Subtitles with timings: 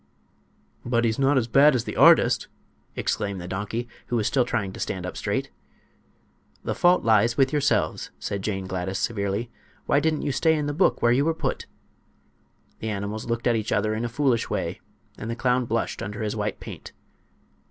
[0.83, 2.47] "But he's not as bad as the artist,"
[2.95, 5.51] exclaimed the donkey, who was still trying to stand up straight.
[6.63, 9.51] "The fault lies with yourselves," said Jane Gladys, severely.
[9.85, 11.67] "Why didn't you stay in the book, where you were put?"
[12.79, 14.81] The animals looked at each other in a foolish way,
[15.19, 16.93] and the clown blushed under his white paint.